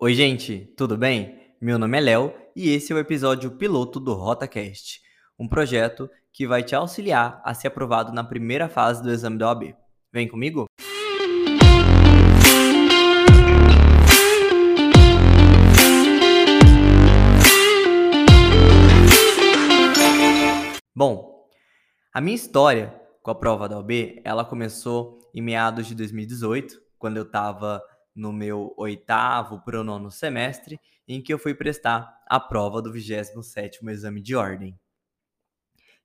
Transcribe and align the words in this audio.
Oi, 0.00 0.14
gente, 0.14 0.72
tudo 0.76 0.96
bem? 0.96 1.40
Meu 1.60 1.76
nome 1.76 1.98
é 1.98 2.00
Léo 2.00 2.32
e 2.54 2.70
esse 2.70 2.92
é 2.92 2.94
o 2.94 3.00
episódio 3.00 3.50
piloto 3.50 3.98
do 3.98 4.14
RotaCast, 4.14 5.02
um 5.36 5.48
projeto 5.48 6.08
que 6.32 6.46
vai 6.46 6.62
te 6.62 6.72
auxiliar 6.72 7.42
a 7.44 7.52
ser 7.52 7.66
aprovado 7.66 8.12
na 8.12 8.22
primeira 8.22 8.68
fase 8.68 9.02
do 9.02 9.10
exame 9.10 9.36
da 9.36 9.48
OAB. 9.48 9.74
Vem 10.12 10.28
comigo? 10.28 10.66
Bom, 20.94 21.48
a 22.14 22.20
minha 22.20 22.36
história 22.36 22.94
com 23.20 23.32
a 23.32 23.34
prova 23.34 23.68
da 23.68 23.76
OAB, 23.78 24.22
ela 24.24 24.44
começou 24.44 25.18
em 25.34 25.42
meados 25.42 25.88
de 25.88 25.96
2018, 25.96 26.76
quando 27.00 27.16
eu 27.16 27.24
estava 27.24 27.82
no 28.18 28.32
meu 28.32 28.74
oitavo 28.76 29.62
para 29.64 29.80
o 29.80 29.84
nono 29.84 30.10
semestre, 30.10 30.80
em 31.06 31.22
que 31.22 31.32
eu 31.32 31.38
fui 31.38 31.54
prestar 31.54 32.20
a 32.26 32.40
prova 32.40 32.82
do 32.82 32.92
27º 32.92 33.88
exame 33.88 34.20
de 34.20 34.34
ordem. 34.34 34.78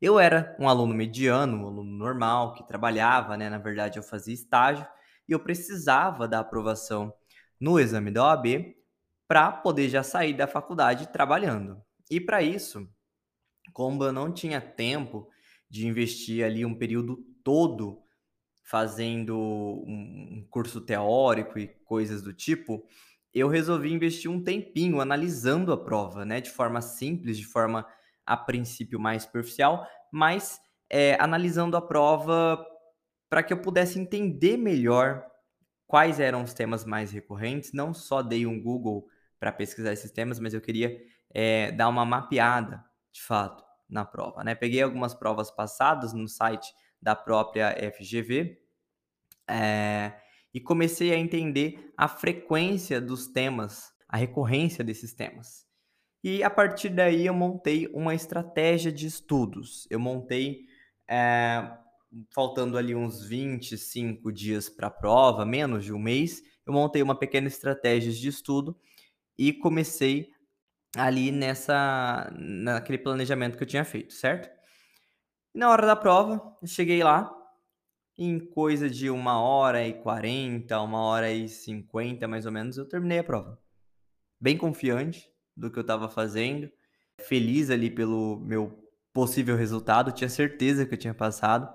Eu 0.00 0.18
era 0.18 0.54
um 0.60 0.68
aluno 0.68 0.94
mediano, 0.94 1.56
um 1.56 1.66
aluno 1.66 1.90
normal, 1.90 2.54
que 2.54 2.66
trabalhava, 2.66 3.36
né? 3.36 3.48
Na 3.48 3.58
verdade, 3.58 3.98
eu 3.98 4.02
fazia 4.02 4.34
estágio 4.34 4.86
e 5.28 5.32
eu 5.32 5.40
precisava 5.40 6.28
da 6.28 6.40
aprovação 6.40 7.14
no 7.58 7.80
exame 7.80 8.10
da 8.10 8.24
OAB 8.24 8.74
para 9.26 9.50
poder 9.50 9.88
já 9.88 10.02
sair 10.02 10.34
da 10.34 10.46
faculdade 10.46 11.10
trabalhando. 11.12 11.82
E 12.10 12.20
para 12.20 12.42
isso, 12.42 12.86
como 13.72 14.04
eu 14.04 14.12
não 14.12 14.30
tinha 14.32 14.60
tempo 14.60 15.30
de 15.70 15.86
investir 15.86 16.44
ali 16.44 16.66
um 16.66 16.74
período 16.74 17.16
todo 17.42 18.02
fazendo 18.62 19.36
um 19.36 20.46
curso 20.50 20.80
teórico 20.80 21.58
e 21.58 21.68
coisas 21.84 22.22
do 22.22 22.32
tipo, 22.32 22.86
eu 23.34 23.48
resolvi 23.48 23.92
investir 23.92 24.30
um 24.30 24.42
tempinho 24.42 25.00
analisando 25.00 25.72
a 25.72 25.82
prova, 25.82 26.24
né, 26.24 26.40
de 26.40 26.50
forma 26.50 26.80
simples, 26.80 27.38
de 27.38 27.46
forma 27.46 27.86
a 28.24 28.36
princípio 28.36 29.00
mais 29.00 29.24
superficial, 29.24 29.86
mas 30.10 30.60
é, 30.88 31.16
analisando 31.20 31.76
a 31.76 31.82
prova 31.82 32.64
para 33.28 33.42
que 33.42 33.52
eu 33.52 33.60
pudesse 33.60 33.98
entender 33.98 34.56
melhor 34.56 35.24
quais 35.86 36.20
eram 36.20 36.42
os 36.42 36.52
temas 36.52 36.84
mais 36.84 37.10
recorrentes. 37.10 37.72
Não 37.72 37.94
só 37.94 38.22
dei 38.22 38.46
um 38.46 38.62
Google 38.62 39.08
para 39.40 39.50
pesquisar 39.50 39.92
esses 39.92 40.10
temas, 40.10 40.38
mas 40.38 40.54
eu 40.54 40.60
queria 40.60 40.96
é, 41.34 41.72
dar 41.72 41.88
uma 41.88 42.04
mapeada, 42.04 42.84
de 43.10 43.22
fato, 43.22 43.64
na 43.88 44.04
prova. 44.04 44.44
Né? 44.44 44.54
Peguei 44.54 44.82
algumas 44.82 45.14
provas 45.14 45.50
passadas 45.50 46.12
no 46.12 46.28
site 46.28 46.72
da 47.02 47.16
própria 47.16 47.74
FGV 47.92 48.62
é, 49.48 50.12
e 50.54 50.60
comecei 50.60 51.12
a 51.12 51.18
entender 51.18 51.92
a 51.96 52.06
frequência 52.06 53.00
dos 53.00 53.26
temas, 53.26 53.92
a 54.08 54.16
recorrência 54.16 54.84
desses 54.84 55.12
temas. 55.12 55.66
E 56.22 56.42
a 56.44 56.50
partir 56.50 56.90
daí 56.90 57.26
eu 57.26 57.34
montei 57.34 57.88
uma 57.88 58.14
estratégia 58.14 58.92
de 58.92 59.06
estudos. 59.06 59.88
Eu 59.90 59.98
montei, 59.98 60.66
é, 61.08 61.68
faltando 62.32 62.78
ali 62.78 62.94
uns 62.94 63.26
25 63.26 64.30
dias 64.30 64.68
para 64.68 64.86
a 64.86 64.90
prova, 64.90 65.44
menos 65.44 65.84
de 65.84 65.92
um 65.92 65.98
mês, 65.98 66.40
eu 66.64 66.72
montei 66.72 67.02
uma 67.02 67.18
pequena 67.18 67.48
estratégia 67.48 68.12
de 68.12 68.28
estudo 68.28 68.78
e 69.36 69.52
comecei 69.52 70.30
ali 70.96 71.32
nessa 71.32 72.30
naquele 72.38 72.98
planejamento 72.98 73.56
que 73.56 73.64
eu 73.64 73.68
tinha 73.68 73.84
feito, 73.84 74.12
certo? 74.12 74.48
E 75.54 75.58
na 75.58 75.70
hora 75.70 75.86
da 75.86 75.94
prova, 75.94 76.56
eu 76.62 76.66
cheguei 76.66 77.02
lá, 77.02 77.30
em 78.16 78.38
coisa 78.38 78.88
de 78.88 79.10
uma 79.10 79.40
hora 79.40 79.86
e 79.86 79.92
quarenta, 79.92 80.80
uma 80.80 81.00
hora 81.00 81.30
e 81.30 81.48
cinquenta, 81.48 82.26
mais 82.26 82.46
ou 82.46 82.52
menos, 82.52 82.76
eu 82.78 82.88
terminei 82.88 83.18
a 83.18 83.24
prova. 83.24 83.58
Bem 84.40 84.56
confiante 84.56 85.30
do 85.56 85.70
que 85.70 85.78
eu 85.78 85.82
estava 85.82 86.08
fazendo, 86.08 86.70
feliz 87.20 87.70
ali 87.70 87.90
pelo 87.90 88.40
meu 88.40 88.82
possível 89.12 89.56
resultado, 89.56 90.12
tinha 90.12 90.28
certeza 90.28 90.86
que 90.86 90.94
eu 90.94 90.98
tinha 90.98 91.14
passado. 91.14 91.70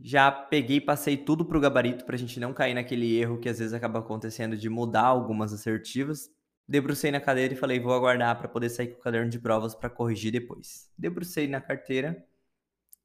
Já 0.00 0.32
peguei 0.32 0.80
passei 0.80 1.16
tudo 1.16 1.44
para 1.44 1.56
o 1.56 1.60
gabarito 1.60 2.04
para 2.04 2.16
a 2.16 2.18
gente 2.18 2.40
não 2.40 2.52
cair 2.52 2.74
naquele 2.74 3.16
erro 3.16 3.38
que 3.38 3.48
às 3.48 3.58
vezes 3.58 3.72
acaba 3.74 4.00
acontecendo 4.00 4.56
de 4.56 4.68
mudar 4.68 5.04
algumas 5.04 5.52
assertivas. 5.52 6.28
Debrucei 6.66 7.10
na 7.10 7.20
cadeira 7.20 7.54
e 7.54 7.56
falei, 7.56 7.78
vou 7.78 7.92
aguardar 7.92 8.38
para 8.38 8.48
poder 8.48 8.70
sair 8.70 8.88
com 8.88 8.98
o 8.98 9.02
caderno 9.02 9.30
de 9.30 9.38
provas 9.38 9.74
para 9.74 9.90
corrigir 9.90 10.32
depois. 10.32 10.90
Debrucei 10.96 11.46
na 11.46 11.60
carteira 11.60 12.24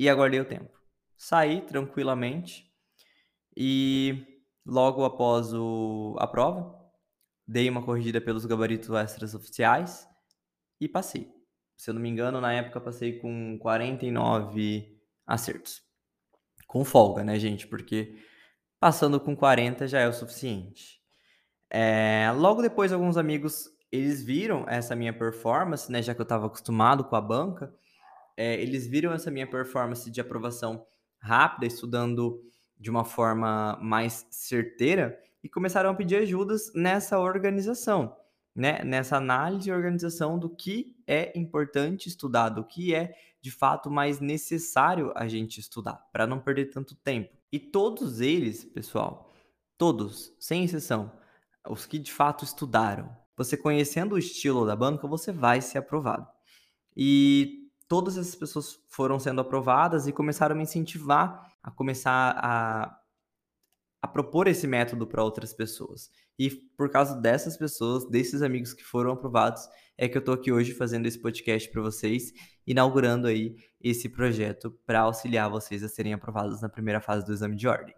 e 0.00 0.08
aguardei 0.08 0.40
o 0.40 0.44
tempo 0.44 0.80
saí 1.20 1.60
tranquilamente 1.60 2.72
e 3.54 4.24
logo 4.64 5.04
após 5.04 5.52
o, 5.52 6.16
a 6.18 6.26
prova, 6.26 6.74
dei 7.46 7.68
uma 7.68 7.84
corrigida 7.84 8.22
pelos 8.22 8.46
gabaritos 8.46 8.88
extras 8.88 9.34
oficiais 9.34 10.08
e 10.80 10.88
passei. 10.88 11.30
Se 11.76 11.90
eu 11.90 11.94
não 11.94 12.00
me 12.00 12.08
engano, 12.08 12.40
na 12.40 12.54
época 12.54 12.80
passei 12.80 13.18
com 13.18 13.58
49 13.58 14.98
acertos. 15.26 15.82
Com 16.66 16.86
folga, 16.86 17.22
né, 17.22 17.38
gente? 17.38 17.66
Porque 17.66 18.16
passando 18.78 19.20
com 19.20 19.36
40 19.36 19.86
já 19.86 20.00
é 20.00 20.08
o 20.08 20.12
suficiente. 20.14 21.02
É, 21.68 22.32
logo 22.34 22.62
depois, 22.62 22.92
alguns 22.92 23.18
amigos 23.18 23.68
eles 23.92 24.22
viram 24.22 24.64
essa 24.66 24.96
minha 24.96 25.12
performance, 25.12 25.92
né? 25.92 26.00
Já 26.00 26.14
que 26.14 26.20
eu 26.20 26.24
estava 26.24 26.46
acostumado 26.46 27.04
com 27.04 27.16
a 27.16 27.20
banca, 27.20 27.74
é, 28.36 28.60
eles 28.60 28.86
viram 28.86 29.12
essa 29.12 29.30
minha 29.30 29.46
performance 29.46 30.10
de 30.10 30.20
aprovação 30.20 30.86
rápida, 31.18 31.66
estudando 31.66 32.42
de 32.78 32.90
uma 32.90 33.04
forma 33.04 33.78
mais 33.82 34.26
certeira 34.30 35.18
e 35.42 35.48
começaram 35.48 35.90
a 35.90 35.94
pedir 35.94 36.16
ajudas 36.16 36.72
nessa 36.74 37.18
organização, 37.18 38.16
né? 38.54 38.82
Nessa 38.84 39.16
análise 39.16 39.68
e 39.68 39.72
organização 39.72 40.38
do 40.38 40.48
que 40.48 40.96
é 41.06 41.38
importante 41.38 42.08
estudar, 42.08 42.48
do 42.48 42.64
que 42.64 42.94
é 42.94 43.14
de 43.42 43.50
fato 43.50 43.90
mais 43.90 44.20
necessário 44.20 45.12
a 45.14 45.26
gente 45.28 45.58
estudar, 45.60 46.08
para 46.12 46.26
não 46.26 46.40
perder 46.40 46.66
tanto 46.66 46.94
tempo. 46.94 47.36
E 47.52 47.58
todos 47.58 48.20
eles, 48.20 48.64
pessoal, 48.64 49.32
todos, 49.78 50.34
sem 50.38 50.64
exceção, 50.64 51.12
os 51.68 51.86
que 51.86 51.98
de 51.98 52.12
fato 52.12 52.44
estudaram, 52.44 53.14
você 53.36 53.56
conhecendo 53.56 54.14
o 54.14 54.18
estilo 54.18 54.66
da 54.66 54.76
banca, 54.76 55.08
você 55.08 55.32
vai 55.32 55.62
ser 55.62 55.78
aprovado. 55.78 56.26
E 56.94 57.59
todas 57.90 58.16
essas 58.16 58.36
pessoas 58.36 58.78
foram 58.88 59.18
sendo 59.18 59.40
aprovadas 59.40 60.06
e 60.06 60.12
começaram 60.12 60.54
a 60.54 60.56
me 60.56 60.62
incentivar 60.62 61.52
a 61.60 61.72
começar 61.72 62.36
a, 62.38 62.96
a 64.00 64.06
propor 64.06 64.46
esse 64.46 64.64
método 64.64 65.08
para 65.08 65.24
outras 65.24 65.52
pessoas. 65.52 66.08
E 66.38 66.48
por 66.48 66.88
causa 66.88 67.20
dessas 67.20 67.56
pessoas, 67.56 68.08
desses 68.08 68.42
amigos 68.42 68.72
que 68.72 68.84
foram 68.84 69.10
aprovados, 69.10 69.68
é 69.98 70.08
que 70.08 70.16
eu 70.16 70.20
estou 70.20 70.34
aqui 70.34 70.52
hoje 70.52 70.72
fazendo 70.72 71.06
esse 71.06 71.18
podcast 71.18 71.68
para 71.68 71.82
vocês, 71.82 72.32
inaugurando 72.64 73.26
aí 73.26 73.56
esse 73.80 74.08
projeto 74.08 74.70
para 74.86 75.00
auxiliar 75.00 75.50
vocês 75.50 75.82
a 75.82 75.88
serem 75.88 76.14
aprovados 76.14 76.62
na 76.62 76.68
primeira 76.68 77.00
fase 77.00 77.26
do 77.26 77.32
exame 77.32 77.56
de 77.56 77.66
ordem. 77.66 77.94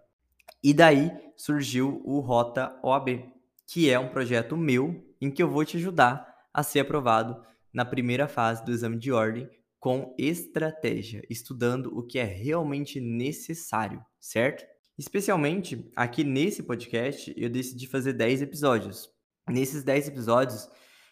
E 0.64 0.72
daí 0.72 1.12
surgiu 1.36 2.00
o 2.02 2.18
Rota 2.20 2.74
OAB, 2.82 3.30
que 3.66 3.90
é 3.90 3.98
um 3.98 4.08
projeto 4.08 4.56
meu 4.56 5.06
em 5.20 5.30
que 5.30 5.42
eu 5.42 5.50
vou 5.50 5.66
te 5.66 5.76
ajudar 5.76 6.34
a 6.52 6.62
ser 6.62 6.80
aprovado 6.80 7.44
na 7.70 7.84
primeira 7.84 8.26
fase 8.26 8.64
do 8.64 8.72
exame 8.72 8.98
de 8.98 9.12
ordem 9.12 9.48
com 9.82 10.14
estratégia, 10.16 11.24
estudando 11.28 11.86
o 11.98 12.04
que 12.04 12.16
é 12.16 12.22
realmente 12.22 13.00
necessário, 13.00 14.00
certo? 14.20 14.64
Especialmente 14.96 15.90
aqui 15.96 16.22
nesse 16.22 16.62
podcast, 16.62 17.34
eu 17.36 17.50
decidi 17.50 17.88
fazer 17.88 18.12
10 18.12 18.42
episódios. 18.42 19.10
Nesses 19.48 19.82
10 19.82 20.06
episódios, 20.06 20.70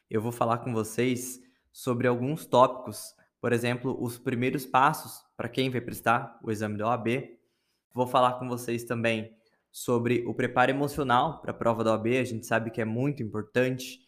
eu 0.09 0.23
vou 0.23 0.31
falar 0.31 0.59
com 0.59 0.73
vocês 0.73 1.41
sobre 1.73 2.07
alguns 2.07 2.47
tópicos, 2.47 3.13
por 3.41 3.53
exemplo, 3.53 4.01
os 4.01 4.21
primeiros 4.21 4.65
passos 4.65 5.21
para 5.37 5.49
quem 5.49 5.69
vai 5.69 5.81
prestar 5.81 6.39
o 6.41 6.49
exame 6.49 6.79
da 6.79 6.87
OAB. 6.87 7.09
Vou 7.93 8.07
falar 8.07 8.35
com 8.35 8.49
vocês 8.49 8.85
também 8.85 9.37
sobre 9.73 10.25
o 10.29 10.33
preparo 10.33 10.71
emocional 10.71 11.41
para 11.41 11.51
a 11.51 11.55
prova 11.55 11.83
da 11.83 11.91
OAB, 11.91 12.07
a 12.21 12.25
gente 12.25 12.47
sabe 12.47 12.71
que 12.71 12.81
é 12.81 12.85
muito 12.85 13.21
importante, 13.21 13.99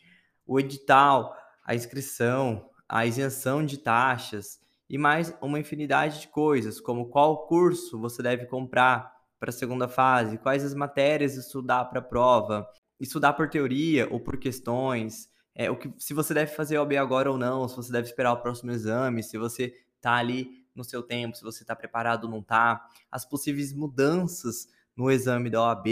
o 0.47 0.61
edital, 0.61 1.37
a 1.65 1.75
inscrição, 1.75 2.71
a 2.93 3.07
isenção 3.07 3.65
de 3.65 3.79
taxas 3.79 4.61
e 4.89 4.99
mais 4.99 5.35
uma 5.41 5.59
infinidade 5.59 6.21
de 6.21 6.29
coisas, 6.29 6.79
como 6.79 7.09
qual 7.09 7.47
curso 7.47 7.99
você 7.99 8.23
deve 8.23 8.45
comprar 8.45 9.11
para 9.41 9.49
a 9.49 9.53
segunda 9.53 9.89
fase, 9.89 10.37
quais 10.37 10.63
as 10.63 10.75
matérias 10.75 11.35
estudar 11.35 11.87
para 11.87 12.01
a 12.01 12.05
prova, 12.05 12.69
estudar 13.01 13.33
por 13.33 13.49
teoria 13.49 14.07
ou 14.13 14.21
por 14.21 14.37
questões, 14.37 15.27
é, 15.55 15.71
o 15.71 15.77
que, 15.77 15.91
se 15.97 16.13
você 16.13 16.35
deve 16.35 16.53
fazer 16.53 16.77
OB 16.77 16.95
agora 16.99 17.31
ou 17.31 17.39
não, 17.39 17.67
se 17.67 17.75
você 17.77 17.91
deve 17.91 18.09
esperar 18.09 18.35
o 18.35 18.43
próximo 18.43 18.71
exame, 18.71 19.23
se 19.23 19.39
você 19.39 19.73
está 19.97 20.17
ali 20.17 20.51
no 20.75 20.85
seu 20.85 21.03
tempo, 21.03 21.35
se 21.35 21.43
você 21.43 21.65
está 21.65 21.75
preparado 21.75 22.25
ou 22.25 22.31
não 22.31 22.41
está, 22.41 22.87
as 23.11 23.25
possíveis 23.25 23.73
mudanças 23.73 24.69
no 24.95 25.11
exame 25.11 25.49
da 25.49 25.63
OAB, 25.63 25.87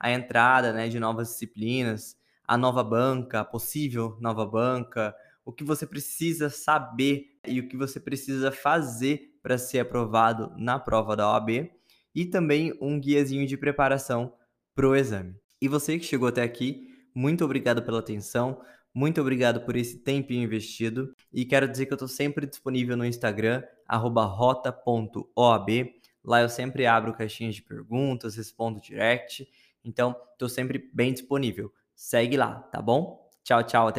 a 0.00 0.10
entrada 0.10 0.72
né, 0.72 0.88
de 0.88 0.98
novas 0.98 1.28
disciplinas, 1.28 2.16
a 2.44 2.58
nova 2.58 2.82
banca, 2.82 3.38
a 3.38 3.44
possível 3.44 4.18
nova 4.20 4.44
banca, 4.44 5.14
o 5.44 5.52
que 5.52 5.64
você 5.64 5.86
precisa 5.86 6.50
saber 6.50 7.38
e 7.46 7.60
o 7.60 7.68
que 7.68 7.76
você 7.76 7.98
precisa 7.98 8.52
fazer 8.52 9.38
para 9.42 9.58
ser 9.58 9.80
aprovado 9.80 10.52
na 10.56 10.78
prova 10.78 11.16
da 11.16 11.30
OAB 11.32 11.70
e 12.14 12.26
também 12.26 12.76
um 12.80 13.00
guiazinho 13.00 13.46
de 13.46 13.56
preparação 13.56 14.34
para 14.74 14.88
o 14.88 14.94
exame. 14.94 15.34
E 15.60 15.68
você 15.68 15.98
que 15.98 16.04
chegou 16.04 16.28
até 16.28 16.42
aqui, 16.42 16.88
Muito 17.12 17.44
obrigado 17.44 17.82
pela 17.82 17.98
atenção, 17.98 18.62
muito 18.94 19.20
obrigado 19.20 19.62
por 19.62 19.74
esse 19.74 19.98
tempinho 19.98 20.44
investido 20.44 21.12
e 21.32 21.44
quero 21.44 21.68
dizer 21.68 21.86
que 21.86 21.92
eu 21.92 21.96
estou 21.96 22.06
sempre 22.06 22.46
disponível 22.46 22.96
no 22.96 23.04
Instagram, 23.04 23.64
rota.oab. 23.88 25.92
Lá 26.22 26.40
eu 26.40 26.48
sempre 26.48 26.86
abro 26.86 27.12
caixinhas 27.12 27.56
de 27.56 27.62
perguntas, 27.62 28.36
respondo 28.36 28.80
direct, 28.80 29.44
então 29.84 30.14
estou 30.32 30.48
sempre 30.48 30.88
bem 30.92 31.12
disponível. 31.12 31.72
Segue 31.96 32.36
lá, 32.36 32.62
tá 32.62 32.80
bom? 32.80 33.28
Tchau, 33.42 33.64
tchau, 33.64 33.88
até 33.88 33.98